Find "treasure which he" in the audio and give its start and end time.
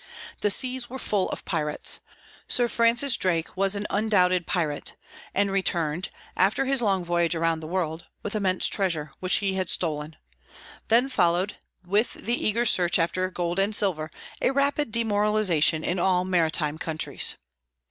8.65-9.53